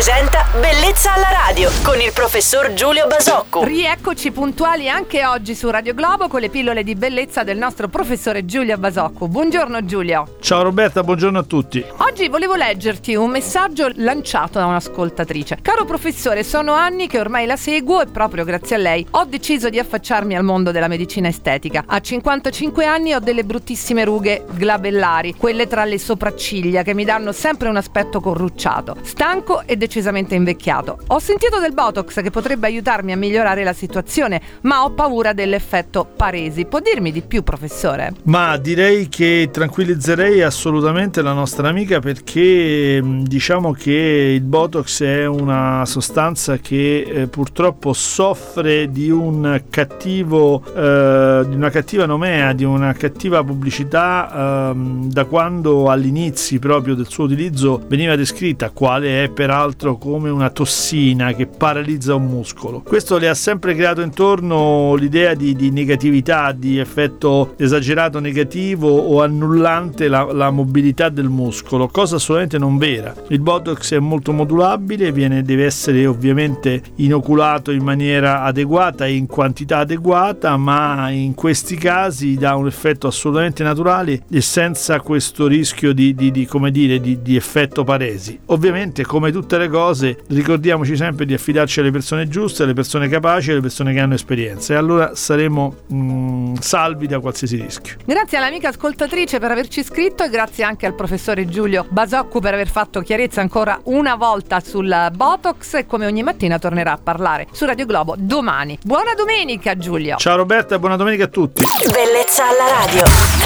[0.00, 3.62] presenta Bellezza alla radio con il professor Giulio Basocco.
[3.64, 8.46] Rieccoci puntuali anche oggi su Radio Globo con le pillole di bellezza del nostro professore
[8.46, 9.28] Giulio Basocco.
[9.28, 10.38] Buongiorno Giulio.
[10.40, 11.84] Ciao Roberta, buongiorno a tutti.
[11.98, 15.58] Oggi volevo leggerti un messaggio lanciato da un'ascoltatrice.
[15.62, 19.70] Caro professore, sono anni che ormai la seguo e proprio grazie a lei ho deciso
[19.70, 21.84] di affacciarmi al mondo della medicina estetica.
[21.86, 27.32] A 55 anni ho delle bruttissime rughe glabellari, quelle tra le sopracciglia che mi danno
[27.32, 28.96] sempre un aspetto corrucciato.
[29.02, 30.98] Stanco e decisamente invecchiato.
[31.08, 36.04] Ho sentito del Botox che potrebbe aiutarmi a migliorare la situazione, ma ho paura dell'effetto
[36.04, 36.66] paresi.
[36.66, 38.12] Può dirmi di più, professore?
[38.24, 45.84] Ma direi che tranquillizzerei assolutamente la nostra amica perché diciamo che il Botox è una
[45.86, 52.92] sostanza che eh, purtroppo soffre di un cattivo eh, di una cattiva nomea, di una
[52.92, 54.74] cattiva pubblicità eh,
[55.06, 61.32] da quando all'inizio proprio del suo utilizzo veniva descritta quale è peraltro come una tossina
[61.32, 62.80] che paralizza un muscolo.
[62.80, 69.22] Questo le ha sempre creato intorno l'idea di, di negatività, di effetto esagerato negativo o
[69.22, 73.14] annullante la, la, mobilità del muscolo, cosa assolutamente non vera.
[73.28, 79.26] Il Botox è molto modulabile, viene, deve essere ovviamente inoculato in maniera adeguata e in
[79.26, 85.92] quantità adeguata, ma in questi casi dà un effetto assolutamente naturale e senza questo rischio
[85.92, 88.38] di, di, di come dire, di, di effetto paresi.
[88.46, 93.50] Ovviamente, come tutte le cose, ricordiamoci sempre di affidarci alle persone giuste, alle persone capaci,
[93.50, 97.96] alle persone che hanno esperienza e allora saremo mh, mm, salvi da qualsiasi rischio.
[98.04, 102.68] Grazie all'amica ascoltatrice per averci scritto e grazie anche al professore Giulio Basocco per aver
[102.68, 107.64] fatto chiarezza ancora una volta sul Botox e come ogni mattina tornerà a parlare su
[107.64, 108.78] Radio Globo domani.
[108.82, 110.16] Buona domenica Giulio!
[110.16, 111.62] Ciao Roberta e buona domenica a tutti!
[111.90, 113.39] Bellezza alla radio!